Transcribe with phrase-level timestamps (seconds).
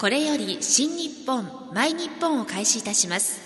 [0.00, 3.40] これより新日本マイ日本を開始いたします。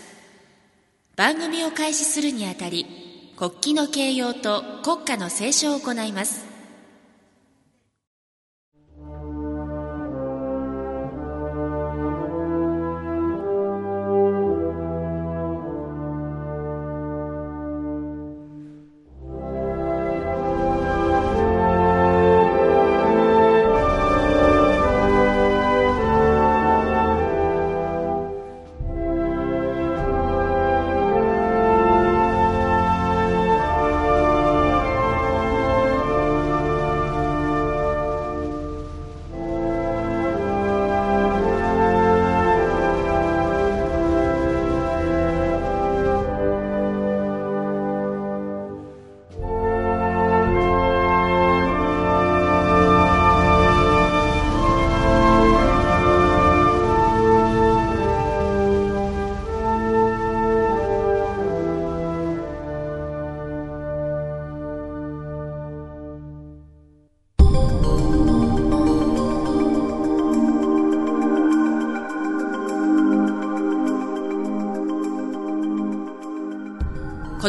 [1.16, 6.51] 番組を開始するにあたり国旗の掲揚と国歌の斉唱を行います。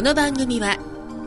[0.04, 0.76] この番組は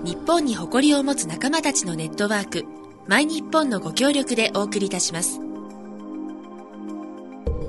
[0.03, 2.63] 日本に誇りを持つ仲間たちのネットワーク
[3.07, 5.39] マイ日本のご協力でお送りいたします。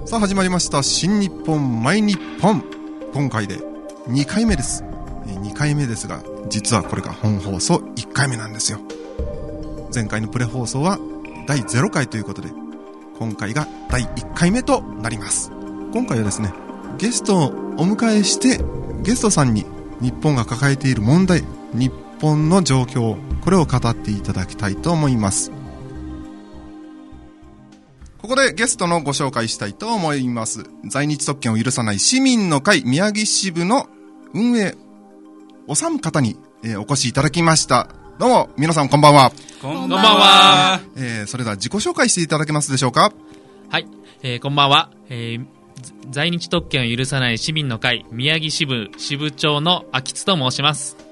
[0.05, 2.63] さあ始まりました新日本マイ日本
[3.15, 3.57] 今回で
[4.09, 4.85] 2回目です。
[5.25, 8.79] 2回目ですが実はこれが本放送1回目なんですよ。
[9.95, 10.99] 前回のプレ放送は
[11.47, 12.51] 第0回ということで
[13.19, 15.51] 今回が第1回目となります。
[15.95, 16.53] 今回はですね
[16.99, 17.51] ゲストをお
[17.87, 18.63] 迎えして
[19.01, 19.65] ゲストさんに
[20.01, 25.53] 日本が抱えている問題日本の状況これを語っていただきたいと思います。
[28.21, 30.65] ここでゲストのご紹介したいと思います。
[30.87, 33.89] 在日特権を許さない市民の会宮城支部の
[34.35, 34.75] 運営
[35.67, 37.89] おさむ方に、えー、お越しいただきました。
[38.19, 39.33] どうも皆さんこんばんは。
[39.63, 43.13] こんばんは、えー、それでは自己紹介していただけますでしょうか？
[43.71, 43.87] はい、
[44.23, 45.58] えー、こんばんは、えー
[46.11, 51.09] 在日特権を許さない市民の会宮城支部支部長の秋津と申します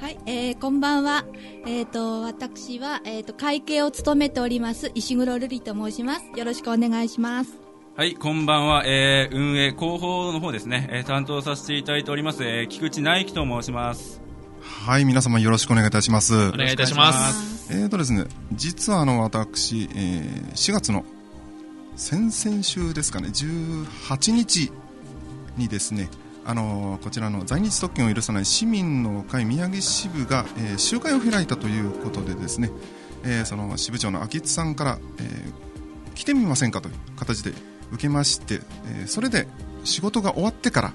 [0.00, 1.24] はい、えー、こんばんは。
[1.66, 6.26] えっ、ー、と、私は、えっ、ー、と、会計を務めております、石黒瑠璃と申します。
[6.36, 7.50] よろしくお願いします。
[7.96, 8.84] はい、こんばんは。
[8.86, 14.22] えー、運営、広報の方ですね、えー、担当させていただいております、えー、菊池内樹と申します。
[14.60, 16.32] はい、皆様よろしくお願いいたします。
[16.32, 17.72] お願いいたします。
[17.72, 21.04] えーとですね、実はあの、私、えー、4月の
[21.98, 24.70] 先々週ですかね、18日
[25.56, 26.08] にですね、
[26.46, 32.70] あのこちらの在日特権を許さない市民の会宮城支部が、えー、集会を開いたということでですね、
[33.24, 37.50] えー、その支部長の秋津さんから、えー、来てみませんかという形で
[37.90, 38.60] 受けまして、
[39.02, 39.48] えそれで
[39.82, 40.92] 仕事が終わってから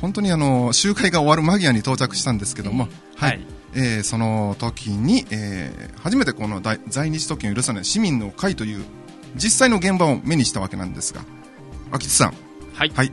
[0.00, 2.84] 本当にあの集会が終わる間際に到着したんですけども、
[3.16, 8.84] はい、はい、えー、その時に、えー、初めてこの在日特権を許さない市民の会という
[9.36, 11.22] 実際の現場を目にしたわけなんですが
[11.90, 12.34] 秋津さん、
[12.74, 13.12] はい、はい。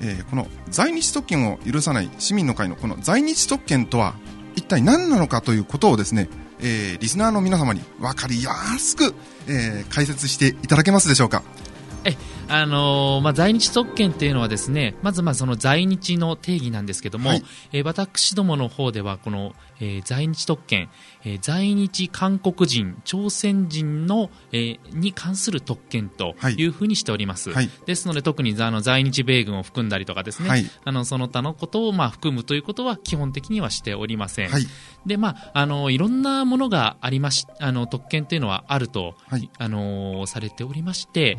[0.00, 4.14] えー、この在日特権を許さない市民の会のこの在日特権とは
[4.54, 6.28] 一体何なのかということをですね、
[6.60, 9.14] えー、リスナーの皆様に分かりやすく、
[9.48, 11.42] えー、解説していただけますでしょうか。
[12.04, 12.16] え
[12.48, 20.90] あのー、まあ、在日特権っていうのはですねまずまあその在日の定義なんですけども、はい、えー、私どもの方ではこの、えー、在日特権、
[21.24, 26.66] えー、在日韓国人朝鮮人の、えー、に関する特権とい。
[26.66, 34.62] うふうにしております、はい、ですので特にあの在日米軍を含んだりとかですね、はい、あのその他のことをまあ含むということは基本的にはしておりません、はい、
[35.06, 41.38] でまああのいろんなものがありましあの特権というのはあると、はい、あのされておりまして、うん。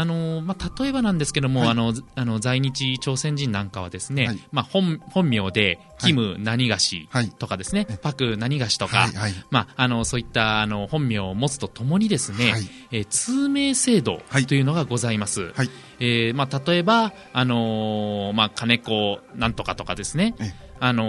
[0.00, 9.08] あのまあ、例えばなんですけども、はい、あのあの在日朝鮮人なんかはですね、はい、まあ、本本名でキム何がしとかですね、はい、パク何がしとか、
[9.50, 12.54] まあ、あのそういったあの本名を持つとともにですね、
[12.90, 15.52] えー、通名制度というのがございます。
[16.00, 20.34] えー、まあ、例えば、あのー、まあ、金子なんとかとかですね、
[20.78, 21.04] あの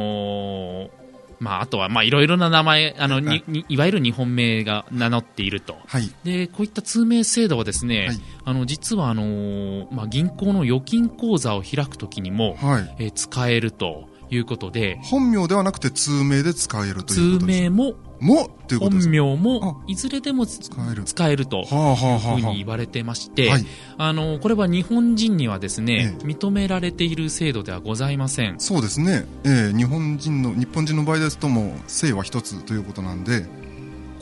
[0.87, 0.99] ー
[1.39, 5.77] まあ、あとは、まあ、いろいろな名前、あの、に、にいわゆる日本名が名乗っていると。
[5.87, 6.11] はい。
[6.23, 14.99] で、こういった通名制度はですね、はい、あの、実は、あの、まあ、銀行の預金口座を開くときにも、はい、えー、使えるということで。
[15.03, 19.07] 本名ではなくて通名で使えるということ通名も、もっていうことです。
[19.07, 21.03] 本名もいずれでも使える。
[21.03, 23.65] 使えるというふうに言われてまして、はい、
[23.97, 28.59] あのこれは日本人にはですね、ええ、認められている制度ではございません。
[28.59, 33.45] そうですね、えー、日本人の日本人の場合ですとも姓は一つということなんで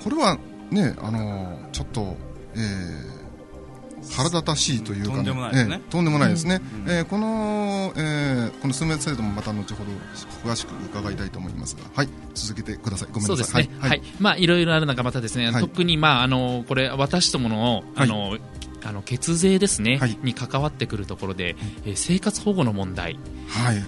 [0.03, 0.37] これは
[0.71, 2.15] ねあのちょっと、
[2.55, 3.16] えー、
[4.15, 9.91] 腹立たしいというか、ね、とんでもないですね、えー、とんでもないですね、うん、えー、この、えー、この数名制度もまた後ほど
[10.49, 11.81] 詳しく伺いたいと思いますが。
[11.93, 13.09] はい続けてください。
[13.11, 18.41] ごめんなさい、ね、はい、はい、まあいろいろある中またですね、はい、特にまああのこれ私どものあの、はい。
[18.85, 23.19] あの血税ですね、はい、に関わってくるところで、えー、生活保護の問題、
[23.49, 23.83] はい。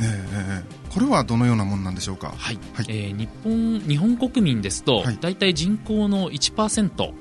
[0.00, 2.58] えー、これはどのようなものなんでしょうか、はい。
[2.74, 7.12] はい、えー、日本日本国民ですと、はい、大体人口の1%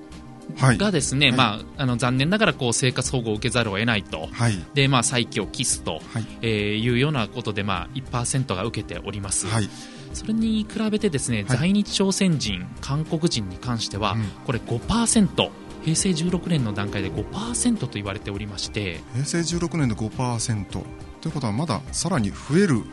[0.57, 6.25] がですね、はい、まあ、あの残念ながらこう生活保護を受けざるを得ないと、はい、でまあ、再起を期すと、はい。
[6.41, 9.47] えー、いうようなことで、まあ、1%が受けております。
[9.47, 9.69] はい。
[10.13, 15.49] それに比べてですね、在日朝鮮人、韓国人に関しては、うん、これ5%、
[15.83, 19.01] 平成16年の段階で5%と言われておりまして。
[19.13, 20.79] 平成16年で5%と
[21.27, 22.83] いうことはまださらに増える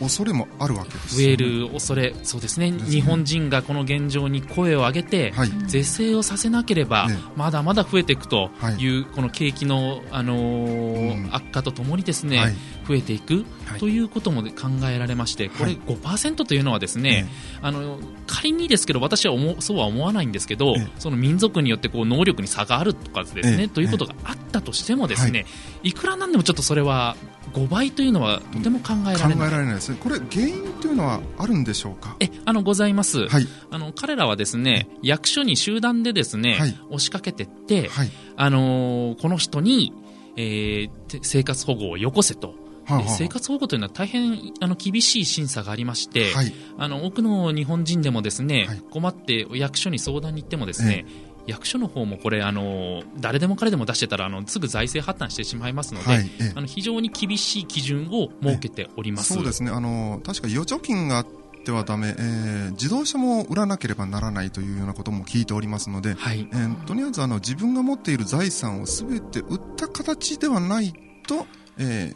[0.00, 2.90] 恐れもあるわけです、ね、増える恐れ、そうですね、すね。
[2.90, 12.54] 日本人がこの現状に声を上げて、はい、是正をさせなければ、ね、まだまだ増えていくという、はい、この景気の、あのーうん、悪化とともにですね、はい、
[12.86, 13.44] 増えていく、
[13.78, 13.98] とい。
[13.98, 14.50] うことも考
[14.88, 17.28] えられまして、これ5%というのはですね、
[17.62, 25.46] あの仮にですけど、私は思そうは思わないんですけど、その民族によってこう能力に差があるとかですね、ということがあったとしてもですね、
[25.82, 27.16] いくらなんでもちょっとそれは
[27.54, 29.38] 5倍というのはとても考えられない。
[29.38, 29.98] 考えられないですね。
[30.00, 32.16] これ原因というのはあるんでしょうか？
[32.20, 33.28] え、あのございます。
[33.28, 33.46] はい。
[33.70, 39.92] あの彼らはですね、役所に集団でですね、はい、押しかけてって、はい、あのー、この人に、
[40.36, 42.54] えー、生活保護をよこせと。
[42.86, 59.34] はあはあ、生活保護というのは大変あの厳しい審査がありまして、はい、あの多くの日本人でもですね、はい、困って役所に相談に行ってもですね、え役所の方もこれあの誰でも彼でも出してたらあのすぐ財政破綻してしまいますので、はい、あの非常に厳しい基準を設けております。
[59.34, 59.70] そうですね。
[59.70, 61.26] あの確か預貯金があっ
[61.64, 66.48] てはだめ、えー、自動車も売らなければならないというようなことも聞いておりますので、はい。
[66.50, 70.94] えー、とりあえずあの自分が持っている財産をすべて売った形ではない
[71.26, 71.46] と、
[71.78, 72.14] え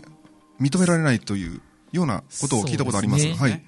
[0.60, 1.60] ー、認められないという
[1.92, 3.22] ようなことを聞いたことあります。
[3.24, 3.67] すね、はい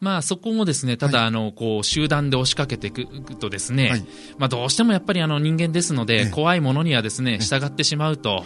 [0.00, 3.06] まあ、そこもですね、ただ、あの、こう、集団で押しかけていく
[3.36, 4.04] とですね、はい、
[4.38, 8.44] まあ、どうしてもやっぱりあの人間ですので、怖いものにはですね、従ってしまうと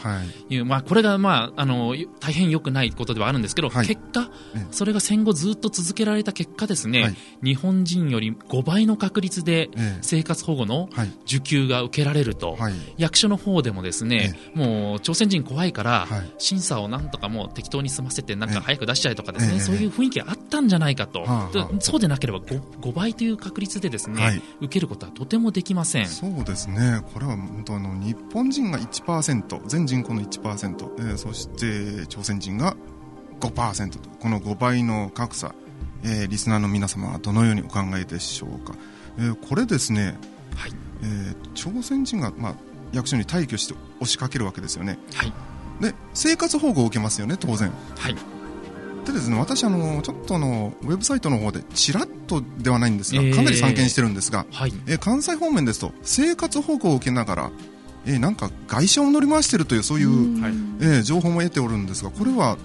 [0.48, 0.56] い。
[0.56, 4.30] う、まあ、これが、まあ、あの、大変良くないことではあるんですけど、結果、
[4.70, 9.70] それが戦後ずっと続けられた結果ですね、日本人より5倍の確率で
[10.00, 10.88] 生活保護の
[11.26, 12.56] 受給が受けられると、
[12.96, 16.06] 役所の方でもですね、もう朝鮮人怖いから、
[16.38, 21.24] 審査をなんとかもう適当に済ませて、なんか早く出しちゃえとかですね、そういう雰囲気があったんじゃないかと。
[21.80, 26.06] そうでなければ 5, 5倍という確率でですね、はい、受けることはとてもできません。
[26.06, 32.76] そうですね、これは本当あの日本人が1%、全人口の1%、えー、そして朝鮮人が
[33.40, 35.54] 5%と、この5倍の格差、
[36.04, 38.74] えー、リスナーの皆様はどのようにお考えでしょうか。
[39.18, 40.16] えー、これですね、
[40.54, 40.72] はい。
[41.02, 42.54] えー、朝鮮人が、まあ、
[42.92, 44.98] 役所に退去して押しかけるわけですよね。
[45.14, 45.32] はい、
[45.80, 47.72] で生活保護を受けますよね、当然。
[47.96, 48.16] はい
[49.04, 57.50] でですね私あのちょっとのウェブサイトの方でちらっとではないんですが、かなり散見してるんですが、はい、え関西方面ですと生活保護を受けながら
[58.06, 62.56] えなんか外車を乗り回しているというそういう、え情報も得ておるんですがこれは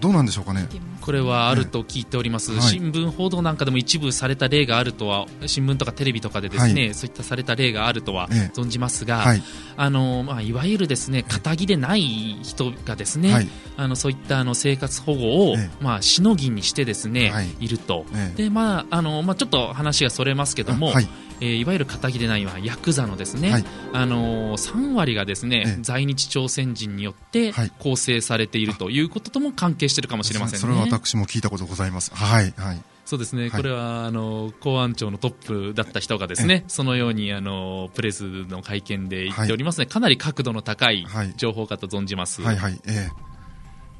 [0.00, 0.66] どうなんでしょうかね。
[1.00, 9.42] これはあると聞いております、はい、新聞報道なんかでも一部された例があるとは新聞とかテレビとかでですね、はい、そういったされた例があるとは存じますが、はい。
[9.76, 12.02] あのまあ、いわゆるですね肩着でない
[12.42, 18.04] 人がですね、はい、あのそういったあの生活保護を、まあ、しのぎにしてですね、い、ると、
[18.36, 20.92] でまああのまあ、ちょっと話がそれますけども、
[21.40, 30.60] えー、いわゆる肩着でないはヤクザのですね、はい、あのー、3割がですね、ええ、在日朝鮮人によって構成されているということとも関係しているかもしれませんね。
[30.60, 32.14] それは私も聞いたことございます。
[32.14, 32.82] はい、はい。
[33.04, 41.06] そうですね、はい、これはあの公安庁のトップだった人がですねそのようにあのプレスの会見で言っておりますね、はい、かなり角度の高い
[41.38, 42.42] 情報かと存じます。
[42.42, 43.08] はい、はい、はい、え。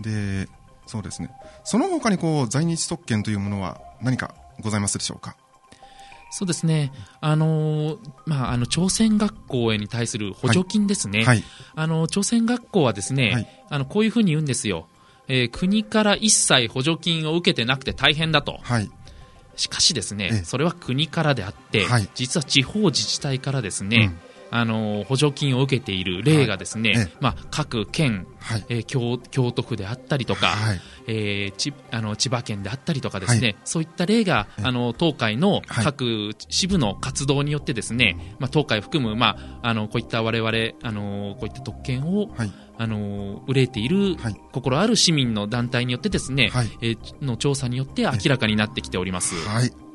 [0.02, 0.49] ー、で
[0.87, 1.30] そうですね。
[1.64, 5.37] その他にこう在日特権というものは何かございますでしょうか？
[6.30, 11.42] そうですね、あのまあ、あの朝鮮学校へに対する補助金ですね、はい、
[11.75, 14.88] あの朝鮮学校はですね、はい、あのこういうふうに言うんですよ、
[15.26, 18.58] えー、国から一切補助金を受けてなくて大変だと。
[18.62, 18.90] はい。
[19.56, 40.50] しかしですね、それは国からであって、実は地方自治体からですね、うんあの補助金を受けている例がですね、はい、まあ、各県、はい、えー、京京都府であったりとか、はい、えー、ちあの千葉県であったりとかですね、そういった例があの東海の各支部の活動によってですね、まあ、東海含む、まあ、あのこういった我々
[40.83, 42.31] あのこういった特権を、
[42.78, 44.17] あの憂えている、
[44.52, 49.35] 心ある市民の団体によってですね、はい、えー、の調査によって明らかになってきております。
[49.49, 49.88] はい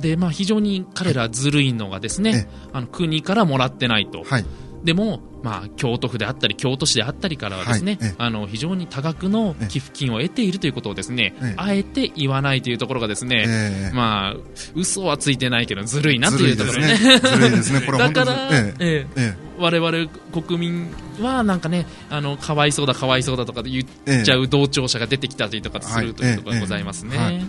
[0.00, 4.24] で、まあ、非常に彼らずるいのがですね、あの国からもらってないと。
[4.24, 4.44] はい。
[4.84, 14.36] でも、まあ、京都府であったり京都市であったりからはですね、はい、あの非常に多額の寄付金を得ているということをですね、あえて言わないというところがですね、えまあ
[14.74, 16.96] 嘘はついてないけどずるいなというところね。
[16.96, 17.80] ずるいですね。
[17.98, 19.06] だから、ええ。
[19.16, 20.90] え我々国民
[21.20, 27.18] はなんかね、あのかわいそうだかわいそうだとか言っちゃう同調者が出てきたりとかするというところがございますね。
[27.18, 27.44] はい、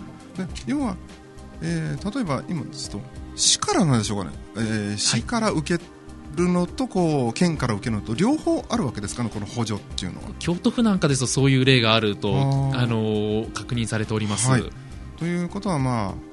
[0.67, 0.98] 要は、
[1.62, 3.00] えー、例えば今ですと
[3.36, 5.84] 市からなんでしょうかね、えー、市から受け
[6.36, 10.30] るのとこう県から受けるのと両方あるわけですかね、この補助っていうのは。
[10.39, 12.34] 京都府なんかですとそういう例があると
[12.74, 14.50] あの確認されております。
[14.50, 14.63] はい、
[15.18, 16.32] ということは、まあ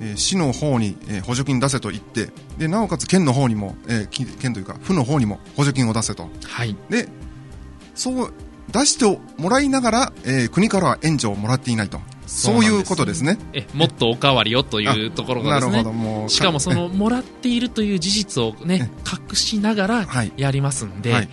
[0.00, 7.08] えー、市の方に、えー、補助金出せと言ってでなおかつ県の方にも、えー、県というか府の方にも補助金を出せと、はい、で
[7.94, 8.32] そう
[8.70, 12.00] 出してもらいながら、えー、国からは援助をもらっていないと。
[12.30, 13.38] そういうことですね。
[13.52, 16.28] えもっとおかわりよというところがですね。
[16.28, 18.90] しかもそのもらっているという事実をね
[19.30, 20.06] 隠しながら
[20.36, 21.28] やりますんで、はい。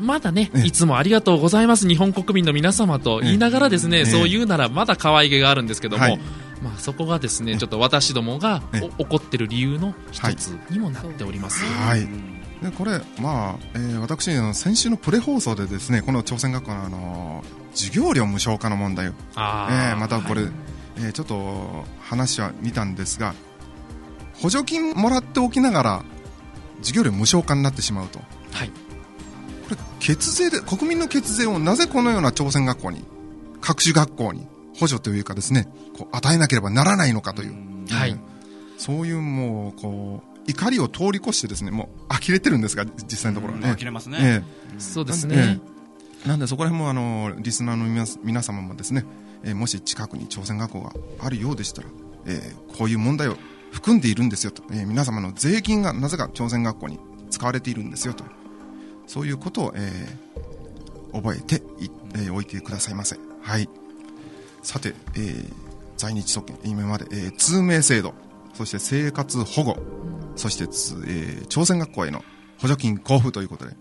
[0.00, 6.20] まだね、いつもありがとうございます、日本国民の皆様と言いながらですね、そう言うならまだ可愛げがあるんですけども、はい、
[6.62, 8.62] まあ、そこがですね、ちょっと私どもが
[8.96, 11.62] 怒ってる理由の一つにもなっております。
[11.62, 12.08] はい、
[12.62, 20.52] でこれ、まあえー、私先週のプレ放送でですねこの朝鮮学校の、あの授業料無償化の問題を、えー、またこれ、はい、
[20.96, 23.34] えー、ちょっと話は見たんですが
[24.40, 26.04] 補助金もらっておきながら
[26.78, 28.18] 授業料無償化になってしまうと、
[28.52, 28.74] はい、こ
[29.70, 33.04] れ血税で国民の血税をなぜこのような朝鮮学校に
[33.60, 34.46] 各種学校に
[34.78, 37.54] 補助というかですねこう与えなければならないのかという、
[37.90, 38.18] はい、
[38.78, 44.42] そういうもうこう怒りを通り越してですねもう呆れてるんですが実際のところね、呆れますね、え
[44.80, 45.60] そうですね、
[46.26, 49.04] なんでそこら辺もあのリスナーの皆様もですね、
[49.44, 51.88] えー、もし近くに朝鮮学校があるようでしたら、
[52.26, 53.36] えー、こういう問題を
[53.72, 56.98] 含んでいるんですよと、えー、皆様の税金がなぜか朝鮮学校に
[57.30, 58.24] 使われているんですよと。
[59.06, 63.16] そういうことを、えー、覚えてい、えー、おいてくださいませ。
[63.42, 63.68] はい。
[64.62, 65.52] さて、えー、
[65.96, 68.14] 在日特権、今まで、えー、通名制度、
[68.54, 69.76] そして生活保護、
[70.36, 72.24] そして、えー、朝鮮学校への
[72.58, 73.76] 補助金交付ということで、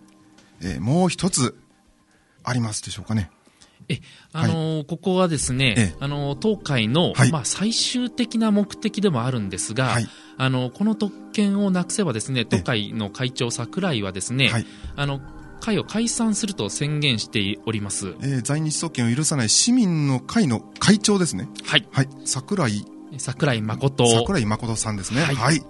[0.62, 1.57] えー、もう一つ
[2.43, 3.29] ありますでしょうかね。
[3.88, 4.00] え、
[4.33, 10.07] あのーはい、ここはですね、あのー、東海の、はい、まあ、最終的な目的でもあるんですが、はい、
[10.38, 14.50] あのこの特権をなくせばですね、東海の会長桜井はですね、
[14.95, 15.21] あの
[15.59, 21.47] 会を解散すると宣言しております、えー、在日特権を許さない市民の会の会長ですね。
[21.65, 22.85] はい、はい、桜井。
[23.17, 24.07] 桜井誠。
[24.07, 25.21] 桜井誠さんですね。
[25.21, 25.63] はい、はい、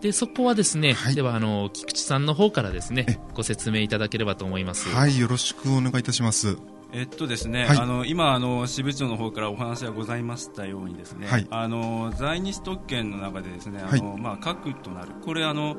[0.00, 4.88] でそこはですね、はい、ではあの菊池さんの方からですねご説明いただければと思います。
[4.88, 6.56] はいよろしくお願いいたします。
[6.92, 15.12] えっとですね、はい、あの今あの支部長の方からお話がございましたようにですね、はい、あの在日特権の中でですね、あの、はい、まあ核となる。
[15.24, 15.76] これあの、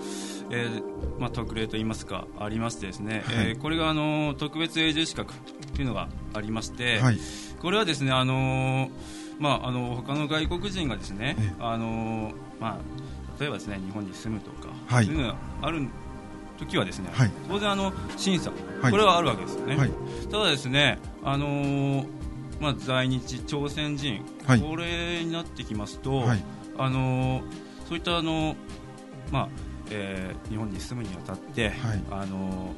[0.52, 5.34] えー、まあ特例と言いますかありましてですね、はい、えー、これがあの特別永住資格
[5.76, 7.02] というのがありまして、
[7.60, 8.90] これはですねあの
[9.40, 12.78] まああの他の外国人がですね、あのまあ
[13.42, 15.88] 例えばですね日本に住むとか、そういうのがある
[16.60, 19.92] 時はですね、はい、当然あの審査、これはあるわけですよね、はい、
[20.30, 22.08] ただですね、あのー、
[22.60, 26.24] まあ、在日朝鮮人、これになってきますと、
[26.78, 27.44] あのー、
[27.90, 28.56] そういったあの、
[29.32, 29.50] まあ
[29.90, 31.74] えー、日本に住むにあたって、
[32.12, 32.74] あの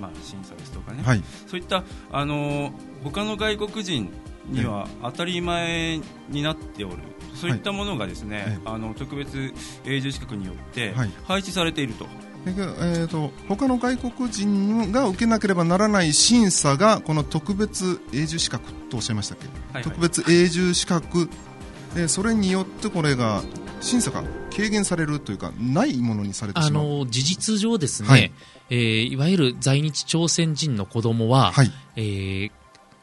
[0.00, 1.02] まあ、審査ですとかね、
[1.46, 2.72] そういったあの
[3.04, 4.10] 他の外国人
[4.48, 6.96] には当たり前になっておる、
[7.34, 9.52] そういったものがですね、あの特別
[9.84, 12.06] 永住資格によって配置されていると。
[12.46, 21.28] えーと、他の外国人が受けなければならない審査がこの特別永住資格とおっしゃいましたっけ、はいはい、特別永住資格。
[21.96, 23.42] でそれによってこれが
[23.80, 24.22] 審査が
[24.54, 26.84] 軽減されるというかないものにされてしまう。
[26.84, 28.32] あの事実上ですね、はい、
[28.70, 32.50] えー、いわゆる在日朝鮮人の子供は、はい、えー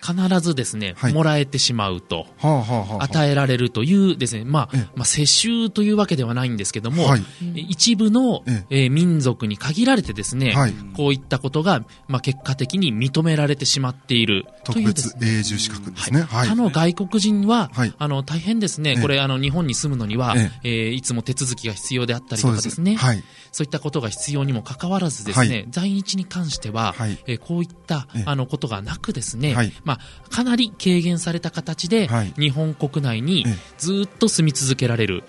[0.03, 7.23] 必ずですね、はい、もらえてしまうと、はあはあはあ、与えられるというですね、まあ、まあ、世襲というわけではないんですけども、はい、
[7.55, 16.21] 一部の、えー、民族に限られてですね、はい、こういったことが、まあ、結果的に認められてしまっているという、ね、特別永住資格ですね。
[16.23, 16.49] はい。
[16.49, 20.69] 他の外国人は、あの、大変ですね、これ、あの、日本に住むのには、ええ。
[20.89, 29.55] ー、いつも手続きが必要であったりとかですね、はい、そういったことが必要にもかかわらずですね、在日に関しては、はい、えー、こういった、あの、ことがなくですね、
[29.85, 33.45] まあ、かなり軽減された形で、日本国内に
[33.77, 35.23] ずっと住み続けられる。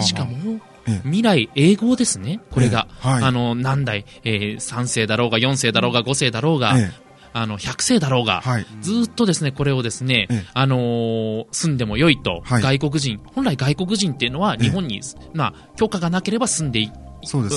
[0.00, 0.58] しかも、
[1.04, 2.88] 未来英語ですね、これが。
[3.00, 6.74] はい、あの、何代、えー、3世だろうが、4世だろうが、5世だろうが、
[7.34, 15.02] あの、100世だろうが、はい、ずっとですね、これをですね、あのー、住んでも良いと、はい、外国人、本来外国人っていうのは日本に、
[15.34, 16.90] まあ、許可がなければ住んでい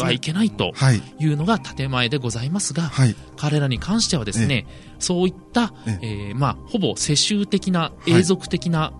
[0.04, 0.74] はいけないと
[1.20, 1.26] い。
[1.26, 4.66] うのが建前でございますが、はい、彼らに関してはですね、
[5.00, 8.94] そういった、えー、まあ、ほぼ世襲的な、永続的な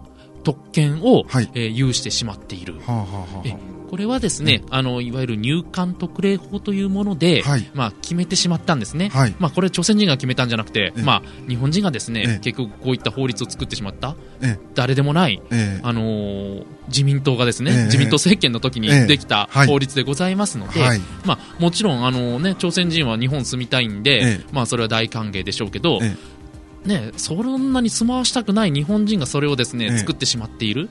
[0.44, 2.80] 特権を、はい、えー、有してしまっている。
[2.80, 14.16] はあはあはあこれはですね、あのいわゆる入管特例法というもので、はい、まあ、決めてしまったんですね、はい、まあ、これ、朝鮮人が決めたんじゃなくて、まあ、日本人がですね、結局こういった法律を作ってしまった、
[14.76, 15.42] 誰でもない、
[15.82, 20.80] あのー、自民党がですね、自民党政権の時にできた法律でございますので、
[21.26, 26.00] まあ、もちろん、あのね、朝鮮人は日本住みたいんで、まあ、それは大歓迎でしょうけど、
[26.86, 30.90] ね、そんなに住まわしたくない日本人がそれをですね、ええ、作ってしまっている、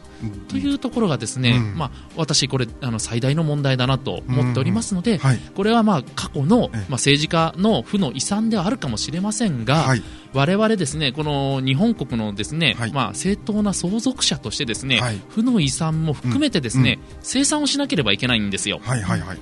[0.48, 5.20] というところがですね、うん、まあ、私、これあの最大の問題だなと思っておりますので、
[5.54, 10.02] これはまあ過去の、まあ、政治家の負の遺産ではあるかもしれませんが、はい、
[10.34, 18.80] 我々ですねこの日本国のですね、はい、まあ、正当な相続者としてですね、負の遺産も含めてですね、うん、生産をしなければいけないんですよ。
[18.82, 19.38] はいはいはい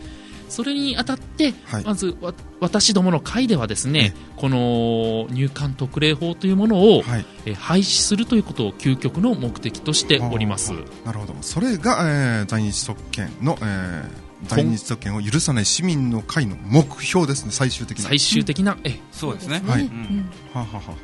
[0.48, 2.16] それにあたって、はい、まず
[2.60, 10.72] 私どもの会ではですね、この入管特例法というものを、はい、え廃止するということを究極の目的としております。
[11.04, 11.34] なるほど。
[11.40, 11.98] それが、
[12.40, 14.08] えー、在日特権の、えー、
[14.46, 17.50] 在日特権を許さない市民の会の目標ですね。
[17.50, 18.04] 最終的な。
[18.04, 19.00] 最終的な、うん、え。
[19.12, 19.62] そうですね。
[19.66, 20.94] はい、うん、ははは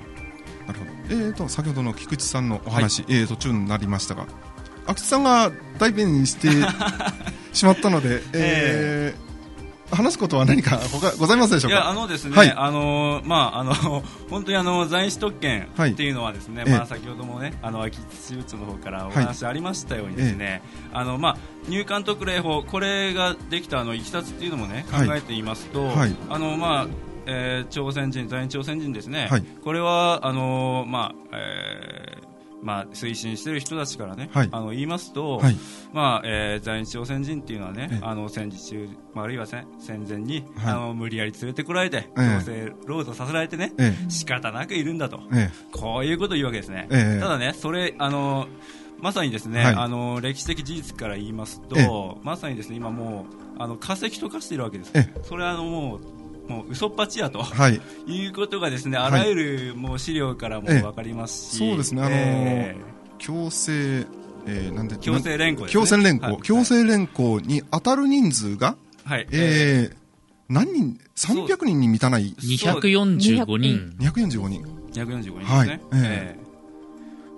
[0.66, 0.90] なるほど。
[1.11, 4.26] えーと先ほどの菊池さんのお話、はい、えー、途中になりましたが
[4.87, 6.49] 阿久津さんが代弁して
[7.52, 9.32] しまったので、 えー、えー
[9.92, 11.76] 話すことは何か他ございますでしょうか？
[11.76, 13.75] いやあのですね、はい、あのまああの
[14.30, 21.37] 本当にあの在日特権っていうのはですね、はい、まあ先ほどもねあの秋津支部の方からお話ありましたようにですね、はい、あのまあ
[21.68, 25.92] 入管特例法これができたあのいきさつっていうのもね考えていますと、
[26.28, 26.87] あのまあ
[27.26, 29.30] えー、朝鮮人在日朝鮮人ですね、
[29.62, 32.22] これはあのまあ、えー
[32.62, 35.57] まあ、推進している人たちからね、はい、あの言いますと、はい、
[35.92, 39.66] まあえー、在日朝鮮人っていうのはね、あの戦時中、まあ、あるいは戦
[40.09, 46.88] 前に、はい、あの無理やり連れてこられて、強制労働させられてね、ええ、仕方なくいるんだと、ええ、こういうことを言うわけですね。
[46.90, 48.46] え、ただね、それあの
[49.01, 53.27] まさにですね、あの歴史的事実から言いますと、まさにですね今も
[53.59, 54.92] うあの化石と化しているわけです。
[55.25, 56.21] それはあのもう
[56.53, 62.77] もう嘘っぱちやと、はい、いうことがですねあらゆるもう資料からも分かりますし、そうですね、あのー、
[63.19, 64.07] 強制、
[64.47, 69.97] えー、なんで強制連行、ね、強制連行、はい、強制連行に当たる人数が、はい、えー、
[70.49, 74.62] 何人、300人に満たない、245人、245人、
[74.93, 75.47] 245人ですね。
[75.49, 75.81] はい。
[75.95, 76.43] えー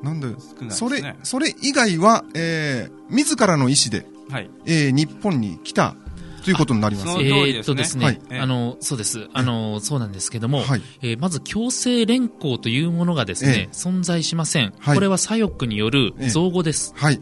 [0.04, 0.34] なんで、ね、
[0.68, 5.96] それ、それ以外は、えー、自らの意思で、はい、えー、日本に来た
[6.44, 7.08] ということになります。
[7.08, 9.28] えー、っとですね、はい、あの、そうです。
[9.32, 14.72] あの、そうなんですけども、はい、えー、まず強制連行というものがですね、えー、存在しません。
[14.84, 16.92] これは左翼による造語です。
[16.96, 17.18] はい。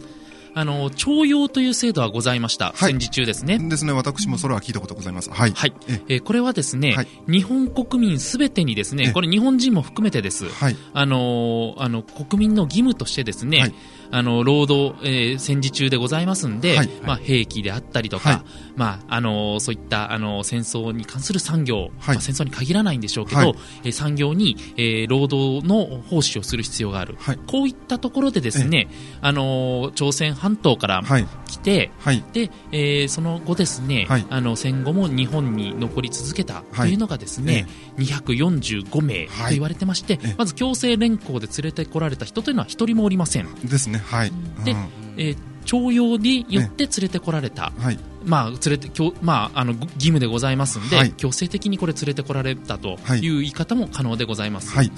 [0.54, 2.66] あの、徴用という制度はございました。
[2.66, 3.58] はい、戦時中ですね。
[3.58, 3.92] ですね。
[3.92, 5.30] 私もそれは聞いたことございます。
[5.30, 5.52] はい。
[5.52, 5.72] はい。
[6.08, 10.48] えー、これはですね、はい、日本国民すべてにですね、これ日本人も含めてです。
[10.48, 10.76] はい。
[10.92, 13.74] あの、あの、国民の義務としてですね、はい
[14.12, 18.42] あの労働、えー、戦時中でございますんで、はい、まあ、兵器であったりとか、はい、
[18.76, 28.88] まあ、あのそういったあの戦争に関する産業、はい、まあ、戦争に限らないんでしょうけど、はい、えー、産業に、えー、労働の奉仕をする必要がある、こういったところでですね、
[29.22, 31.02] あの朝鮮半島から
[31.48, 31.90] 来て、
[32.34, 43.54] でえー、その後ですね、あの戦後も日本に残り続けたというのがですね、はい、245名と言われてまして、まず強制連行で連れてこられた人というのは一人もおりません。
[43.64, 44.01] ですね。
[44.02, 44.32] はい。
[44.64, 44.76] で、
[45.16, 53.28] えー、徴用によって連れてこられた、はい、まあ連れてまあ、あの義務でございますので、はい、強制的にこれ連れてこられたとい。
[53.28, 54.74] う言い方も可能でございます。
[54.74, 54.92] はい、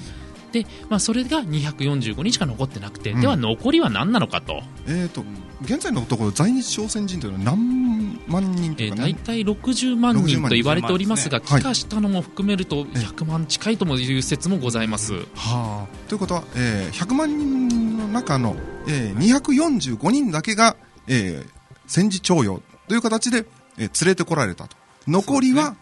[0.51, 4.63] で、まあ、それが245人しか残ってなくて、うん、では残りは何なのかと。
[4.87, 5.23] えーと、
[5.61, 15.13] 現在のところ在日朝鮮人というのは何万人というか、大体60万人と言われておりますが、帰化したのも含めると100万近いともいう説もございます。
[15.35, 18.55] はあ、ということは、えー、100万人の中の、
[18.87, 20.75] えー、245人だけが、
[21.07, 21.47] えー、
[21.87, 23.45] 戦時徴用という形で、
[23.77, 24.77] えー、連れてこられたと。
[25.07, 25.75] 残りは、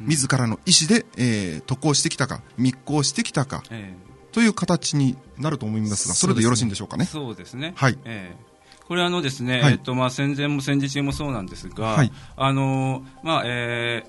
[0.00, 7.06] 自らの意思で、えー、渡航してきたか密航してきたか、えー、という形になると思いますがそれでよろしいんでしょうかね？
[7.06, 7.72] そうですね。
[7.76, 14.04] はい、えーこれあのですね、はい、えっとまあ戦前も戦時中もそうなんですが、はい、あのまあえ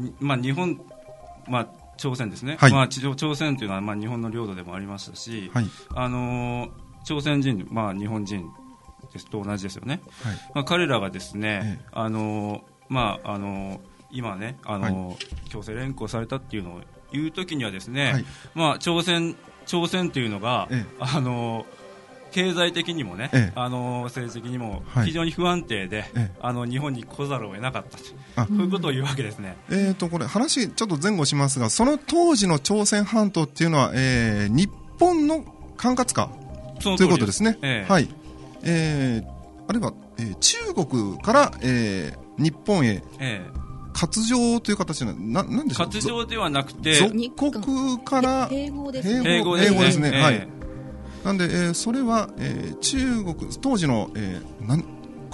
[0.00, 0.80] ー、まあ日本
[1.46, 1.66] まあ
[1.98, 5.50] 朝鮮ですね、はい、まあ朝鮮というのはまあ日本の領土でもありましたし、
[5.94, 6.70] あの
[7.04, 8.50] 朝鮮人まあ日本人
[9.12, 10.00] ですと同じですよね。
[10.54, 15.16] まあ彼らがですね、ええ、あのまああの今ねあの、
[15.48, 16.80] 強制連行されたっていうのを
[17.12, 19.36] 言うときにはですね、まあ朝鮮
[19.66, 21.66] 朝鮮というのが、あの
[22.30, 27.84] 経済的にもね、ええ、あの政治的にも非常に不安定で、はい、あの日本に来ざるを得なかっ
[28.34, 28.52] たと。
[28.52, 29.56] いうことを言うわけですね。
[29.70, 35.44] えーとこれ話ちょっと前後しますがその当時の朝鮮半島っていうのは、えー、日本の
[35.76, 36.43] 管轄下？
[36.80, 37.58] ということですね。
[37.62, 38.08] ええ、はい。
[38.62, 39.28] えー、
[39.68, 43.42] あるいは、えー、中国から、えー、日本へ、ええ。
[43.92, 45.86] 活情という形のななんでしょう？
[45.86, 49.40] 活情ではなくて属国から併合ですね。
[49.40, 50.48] 併合ですね、はい。
[51.24, 54.84] なんで、えー、それは、えー、中国当時の、えー、なん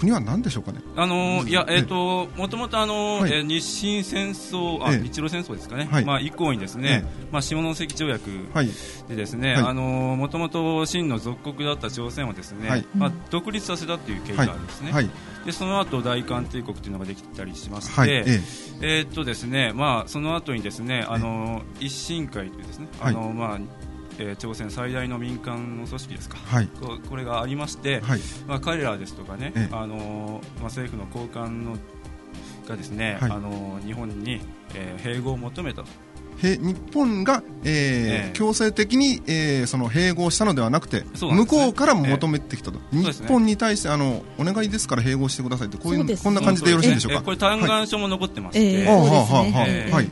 [0.00, 0.80] 国は何でしょうかね？
[0.96, 5.88] あのー、いや、えっ、ー、と、もともとあのー、はい、えー、日清戦争、あ、日露戦争ですかね。
[5.90, 8.30] はい、まあ、以降にですね、まあ、下関条約
[9.08, 9.82] でですね、はい、あの
[10.16, 14.92] もともと清の属国だった朝鮮をですね、まあ、独立させたという経緯があるんですね。
[15.44, 18.40] で、その後、大韓帝国というのができたりしまして、
[18.80, 23.58] えっとですね、まあ、その後にですね、あの一新会というですね、あのまあ、
[24.20, 31.76] えー、朝鮮最大の民間の組織ですか、はい、ここれがありまして、はい、まあ、彼らですとかね、あのまあ、政府の高官の
[32.68, 34.40] がですね、はい、あの日本に、
[34.74, 35.88] えー、併合を求めたと。
[36.42, 37.70] 日本が、えー、
[38.28, 50.10] えー、強制的に、えー、その併合したのではなくて、ね、向こうから求めてきたと、えー、日本に対してあのお願いですから併合してくださいってこういう、ね、こんな感じでよろしいでしょうか、えー、これ嘆願書も残ってまして、はい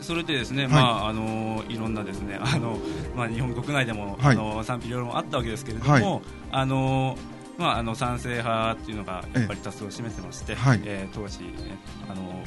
[0.00, 2.78] それでですね、はい、まああのいろんなですねあの
[3.14, 6.20] まあ日本国内でも、はい、あの賛否両論あったわけですけれども、はい、
[6.52, 7.16] あの
[7.58, 12.42] まああの賛成派っていうのがやっぱり多数を占めてまして、はい、えー、当時、ね、あの、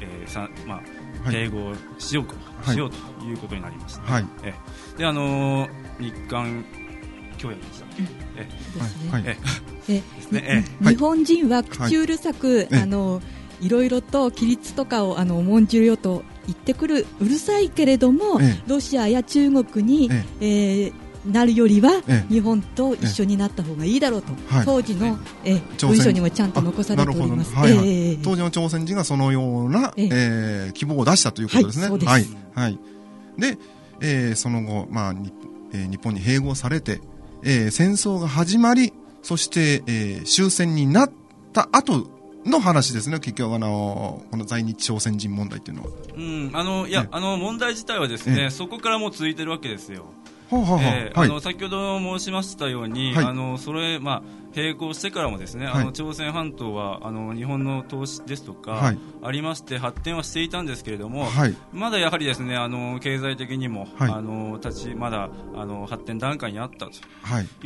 [0.00, 4.54] えー、さまあ併合しようか、しようということになりました、はい、え
[4.96, 5.68] であの
[5.98, 6.64] 日韓
[7.38, 8.48] 協約でしたっけ、え
[9.16, 9.32] え。
[9.88, 10.86] ええ。
[10.88, 13.22] 日本人は口うるさく、あの
[13.60, 20.84] いろいろと規律とかをあの重んじるよと言ってくるうるさいけれども、ええ、ロシアや中国に、ええ。
[20.84, 24.32] えー、なるよりは、日本と一緒になった方がいいだろうと、
[24.64, 30.08] 当時の、え文書にもちゃんと残されております、はいはい、当時の朝鮮人がそのような、え
[30.68, 30.70] え。
[30.72, 31.88] 希望を出したということですね。
[31.88, 32.78] はい、はい、
[33.36, 33.58] で、
[34.00, 35.32] えー、その後、まあに
[35.72, 37.00] えー、日本に併合されて、
[37.42, 38.92] えー、戦争が始まり
[39.22, 41.12] そして、えー、終戦になっ
[41.52, 42.08] た後
[42.48, 45.88] の話ですね、結局あの、この在日朝鮮人問題っていうのは。
[46.16, 50.06] うん、あの、いや、あの、問題自体はですね、そこからもう続いてるわけですよ。
[50.50, 61.28] はあはあえー、あの先ほど申しましたように、はい、あのそれ、まあ、並行してからもですね、はい、あの朝鮮半島はあの日本の投資ですとか、はい、ありまして発展はしていたんですけれども、
[61.72, 66.92] まだやはりですねあの経済的にも、あの立ちまだあの発展段階にあったと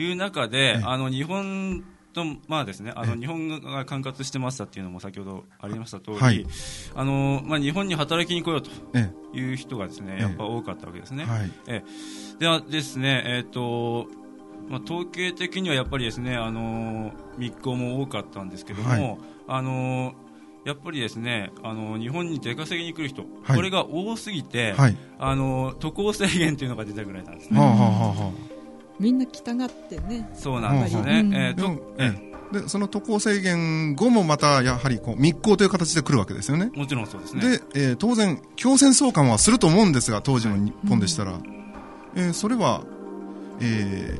[0.00, 0.12] い。
[0.12, 6.46] う中で、あの日本とまあですね、あの日本が管轄してましたっていうのも先ほどありました通り、はい、
[6.94, 8.70] あのまあ日本に働きに来ようと
[9.36, 11.24] いう人がですね、やっぱ多かったわけですね。
[11.24, 11.82] はい、え
[12.38, 14.08] ではですね、えっ、ー、と
[14.68, 20.14] まあ統計的にはやっぱりですね、あの密航も多かったんですけども、はい、あの
[20.64, 24.74] やっぱりですね、あの日本に出稼ぎに来る人、これが多すぎて、
[25.18, 27.58] あの渡航制限というのが出たぐらいなんですね。
[27.58, 28.41] はあはあはあ
[28.98, 30.30] みんな来たがってね。
[30.34, 36.70] そうなんですよね、えーとえでその渡航制限後もまたやはりこう密航という形で来るわけですよね。
[36.74, 37.40] もちろんそうですね。
[37.40, 41.40] で、えー、当然強制送還はすると思うんですが当時の日本でしたら、
[42.14, 42.82] えー、それは、
[43.60, 44.18] え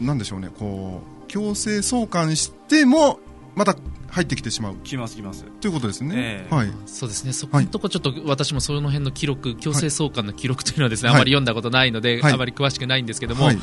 [0.00, 0.50] ー、なんでしょうね。
[0.56, 3.18] こう強制送還しても
[3.56, 3.76] また
[4.10, 4.76] 入ってきてしまう。
[4.84, 5.44] 来ます来ます。
[5.60, 6.72] ということですね、えー、はい。
[6.86, 7.32] そうですね。
[7.32, 13.58] そこのとこちょっと私もその辺の記録強制送還の記録というのはですね、はい、あまり読んだことないので、はい、あまり詳しくないんですけども、はい、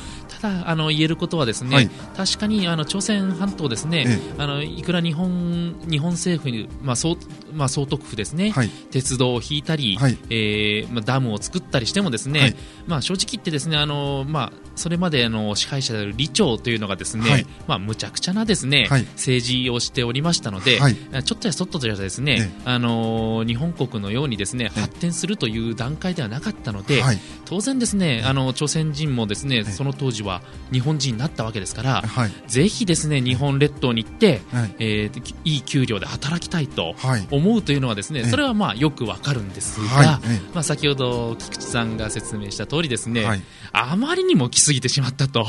[0.45, 7.17] ただあの言えることはですね、確かにあの朝鮮半島ですね、えー、あのいくら日本日本政府にまあ総
[7.53, 8.53] まあ総督府ですね、
[8.91, 12.55] 鉄道を引いたり、はい、えー、まあダムを作ったりしてもですね、
[12.85, 20.79] まあ正直言ってですねあのまあそれまであの支配者である李朝というのがですね、まあむちゃくちゃなですね、政治をしておりましたので、
[21.23, 27.01] ちょっとやそっとじゃですね、あの日本国のようにですね発展するという段階ではなかったので、
[27.45, 30.34] 当然ですねあの朝鮮人もですねその当時は
[30.71, 32.03] 日本人になったわけですから、
[32.47, 34.41] ぜひですね日本列島に行って、
[34.79, 36.95] えー、いい給料で働きたいと
[37.31, 40.19] 思うというのはですねそれはまあよくわかるんですが、
[40.53, 45.45] まあ先ほど菊池さんが説明した通りですね、あまりにも来すぎてしまったと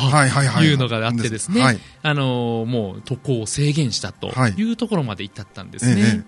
[0.63, 4.67] いうのがあってですね、あのもう渡航を制限したとい。
[4.73, 6.25] うところまで至ったんですね。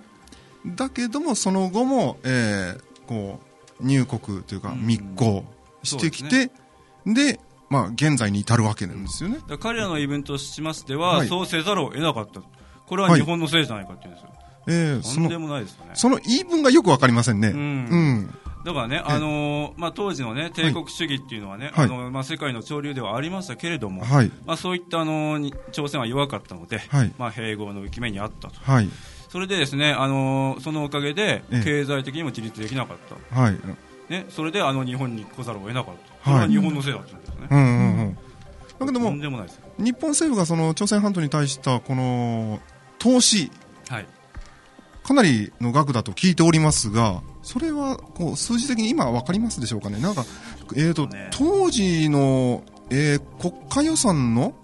[0.64, 3.40] ええ、だけどもその後も、えー、こ
[3.80, 5.44] う入国というか密航
[5.82, 6.50] してきて、
[7.06, 9.38] うん、で、ね、まあ、現在に至るわけなんですよね。
[9.60, 12.40] 彼らのイベントとしましては、はい、そうせざるを得なかった。
[12.86, 14.28] これは日本のせいじゃないかっていうんですよ。
[14.30, 15.28] はい、えー、その
[15.94, 17.48] その言い分がよくわかりませんね。
[17.48, 17.58] うん。
[17.58, 18.34] うん。
[18.64, 25.38] だからね、あのまあ、当時の、ね、帝国主義っていうのはね、はい、あのまあ、世界の潮流ではありましたけれども、はい、まあ、そういったあの
[25.72, 28.54] 朝鮮は弱かったので、はい、まあ、併合の浮き目にあったと。
[29.28, 32.96] それでですね、あのそのおかげで経済的にも自立できなかっ
[33.30, 33.56] た、はい。
[34.08, 37.48] ね、それであの日本に来ざるを得なかった、それは日本のせいだったんですね。
[37.50, 38.18] うんうんうん。
[38.78, 42.60] だけども、日本政府がその朝鮮半島に対したこの
[42.98, 43.50] 投資、
[43.88, 44.06] はい、
[45.02, 49.98] かなりの額だと聞いておりますが、それはこう数字的に今分かりますでしょうかね？
[49.98, 50.24] なんか、
[50.76, 54.54] えーと、ね、当時の、えー、国家予算の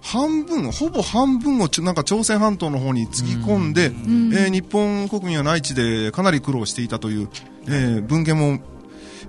[0.00, 4.32] 半分、ほぼ半分をなんか朝鮮半島の方につぎ込んで、ん。
[4.32, 7.28] えー、日本国民は内地でかなり苦労していたという、
[7.66, 8.60] えー、文献も、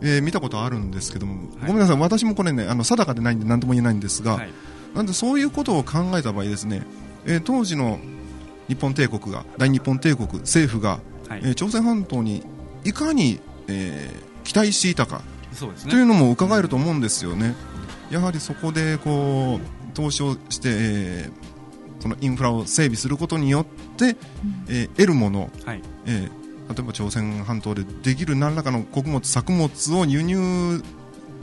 [0.01, 4.51] えー、見たことあるんですけども、はい、ごめんなさい、私もこれね、あの定かでないんで何とも言えないんですが、はい、
[4.95, 6.83] なんでそういうことを考えた場合ですね、
[7.25, 7.99] えー、当時の
[8.67, 12.43] 日本帝国が、大日本帝国、政府が、はい、えー、朝鮮半島に
[12.83, 15.21] いかに、えー、期待していたか、
[15.53, 17.55] そうですね、というのも伺えると思うんですよね。
[18.09, 23.65] やはりそこでこう投資をして、えー、そのインフラを整備することによっ
[23.97, 24.15] て、うん、
[24.67, 26.31] えー、得るもの、はい、えー、
[26.69, 30.83] 例えば朝鮮半島でできる何らかの穀物、作物を輸入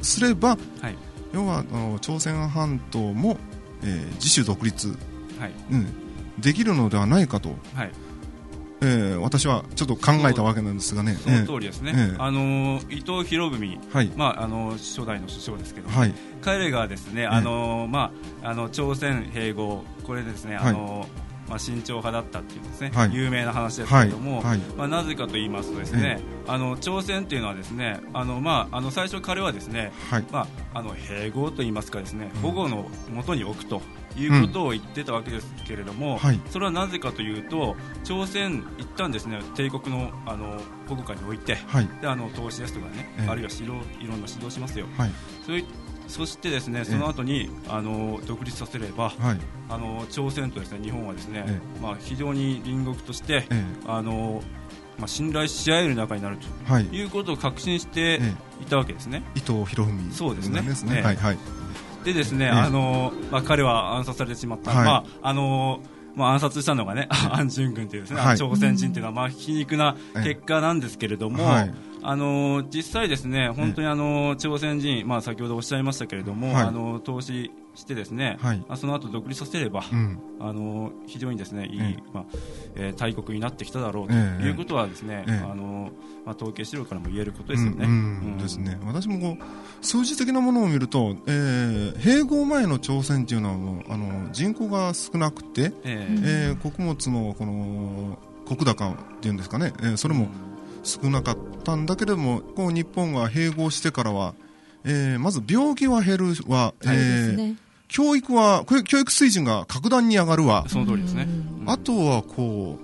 [0.01, 0.55] すれば、は
[0.89, 0.97] い、
[1.33, 3.37] 要はあの朝鮮半島も、
[3.83, 4.97] えー、自主独立、
[5.41, 5.53] はい。
[5.73, 7.91] うん、できるのではないかと、はい。
[8.83, 18.13] えー、私はちょっと考えたわけなんですがね、その通りですね、えー、あの伊藤博文、はい、まあ、あの初代の首相ですけど、はい、彼がですね、あのま
[18.43, 21.09] あ、あの朝鮮併合、これですね、あの、はい
[21.49, 24.45] まあ、慎重派だったっていうですね、はい、有名な話ですけれども、はい。
[24.47, 29.93] はい、まあ、なぜかと言いますとですね、あの朝鮮っていうのはですねあの、まあ、あの最初彼はですね、
[30.31, 33.83] まあ、あの併合と言いますかですね保護のもとに置くと
[34.17, 41.59] いうことを言ってたわけですけれども、うん、それはなぜかというと朝鮮一旦ですね帝国のあの保護下に置いて、
[42.01, 44.87] であの投資ですとかね、あるいは指導いろんな指導しますよ。
[45.45, 45.65] そうい
[46.09, 49.39] そしてですねその後に、あの独立させれば、はい、
[49.69, 53.47] あの朝鮮とですね日本はですね、まあ非常に隣国として、
[53.87, 54.43] あの
[54.99, 58.21] まあ信頼し合える仲になると、はい、いうことを確信して
[58.61, 59.23] いたわけですね。
[59.35, 60.63] 伊藤博文そうですね。
[60.63, 61.03] ですね。
[61.03, 61.39] はいはい。
[62.05, 64.73] でですね、あのまあ彼は暗殺されてしまった。
[64.73, 65.81] まああの
[66.17, 82.25] まあ、暗殺したのがね、アン・ジュン軍というですね、はい、朝鮮人というのは、まあ、皮肉な結果なんですけれども、はい、あの実際ですね、本当にあの朝鮮人、まあ、先ほどおっしゃいましたけれども、はい、あの投資してですね、はい、その後独立させれば、うん、あの非常にですねいい、えまあ
[82.75, 85.91] えー、大国になってきただろうということはですね、えあの
[86.25, 87.87] まあ、統計資料からも言えることですよね。
[88.41, 88.79] ですね。
[88.85, 100.29] 私もこう数字的なものを見ると、えー、併合前の朝鮮というのはあの人口が少なくて、えー、えー、穀物のこの石高っていうんですかね、えー、それも
[100.87, 104.35] 少なかったんだけれどもこう日本が併合してからは、
[104.85, 107.57] えー、まず病気は減るわ、えー、ね、
[107.89, 110.65] 教育は教育水準が格段に上がるわ。
[110.69, 111.27] その通りですね、
[111.67, 112.79] あとはこ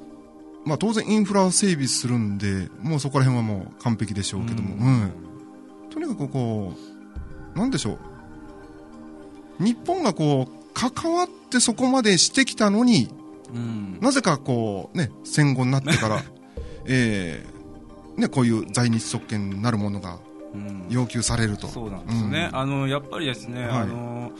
[0.65, 5.13] う、まあ、当然インフラを整備するんでもうそこら辺はもう完璧でしょうけども、うん、
[5.91, 6.75] とにかくこ
[7.55, 7.99] うなんでしょ
[9.61, 9.65] う。
[9.65, 13.09] 日本がこう関わってそこまでしてきたのに、
[13.55, 16.25] うん、なぜかこうね戦後になってから、
[16.87, 17.52] えー
[18.23, 20.19] ね、こういう在日特権なるものが
[20.89, 24.33] 要求されると、うん、そうなんですね、うん、あのやっぱりですね、はい、あの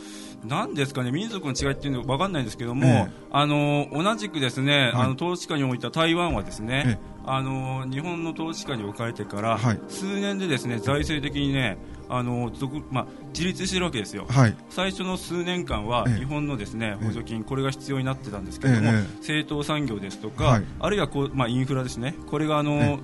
[0.45, 11.77] なんですかね民族の違いっていうのは分かんないんですけども、ええ、あの同じくですね、はい、あの統治下に置いた台湾はですね、え、あの日本の統治下に置かれてから、はい、数年でですね財政的にね
[12.09, 12.51] あの
[12.91, 22.99] まあ、自立してるわけですよ、はい、最初の数年間は日本のですね、補助金、これが必要になってたんですけれども、政党産業ですとか、あるいはこう、まあ、インフラですね、これがあの、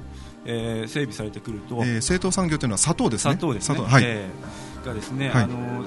[0.45, 4.03] えー、整備されてくると、えー、政党産業というのは砂糖ですね、砂糖ですね、はい。
[4.05, 5.85] えー、がですね、あの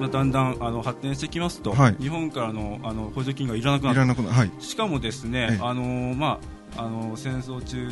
[0.00, 6.40] まあ、だんだんあの発展してきますと、はい、日本からのあの補助金がいらなくなる、はい、しかもですね、あのま
[6.76, 7.88] あ、あの戦争中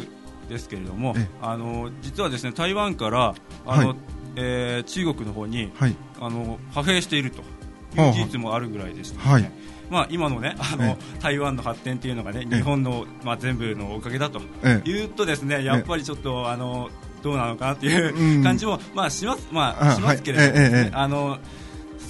[0.49, 3.35] ですけれども、あの実はですね台湾から
[3.67, 3.97] あの、はい、
[4.37, 7.43] えー、中国の方に、はい、あの派兵していると
[8.01, 9.51] いう事実もあるぐらいでした、ね、はい
[9.93, 14.41] まあ、今のねあの、台湾の発展っていうのがね日本の、まあ、全部のおかげだと
[14.87, 16.89] いうとですねやっぱりちょっとあの
[17.23, 21.39] どうなのかなっていう感じも、まあ、しますまあしますけれども、ね、あの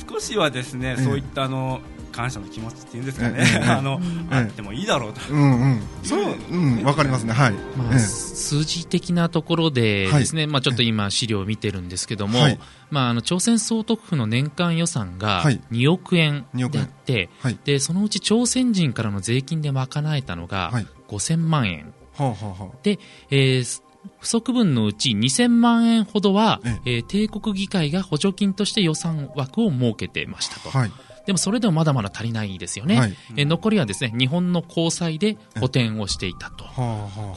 [0.09, 1.81] 少しはですね、そういったあの
[2.13, 7.53] 感謝の気持ちっていうんですかね、 あの、あってもいいだろうと、うんうん、そう、うん、わかりますね、はい。
[7.77, 12.39] まあ、数字的なところでですね、まあちょっと今資料を見てるんですけども、
[12.91, 17.31] まああの朝鮮総督府の年間予算が2億円であって、
[17.65, 20.73] でそのうち朝鮮人からの税金で賄えたのが
[21.09, 21.93] 5000万円。
[22.15, 22.99] はあはあ、で、
[23.31, 23.83] えー
[24.19, 27.03] 不足分のうち2000万円ほどは、ええ。
[27.03, 30.71] 帝国議会が補助金として予算枠を設けてましたと。
[30.71, 30.93] はい
[31.27, 36.65] でもそれでもまだまだ足りないですよね、はい、え残りはですね日本の高裁で補填をしていたと、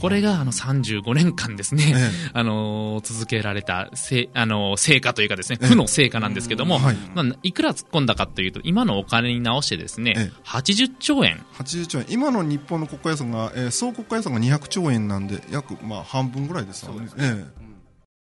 [0.00, 1.94] これがあの35年間ですね、
[2.32, 6.96] あの続けられたせあの成果というかですね負の成果なんですけども、はい。
[7.14, 11.44] まあ、いくら突っ込んだかというと今のお金に直してですね、80兆円。
[11.58, 12.06] 80兆円。
[12.08, 17.08] 今の日本の国家予算が、えー、総国家予算が200兆円なんで約、まあ、半分ぐらいですよね。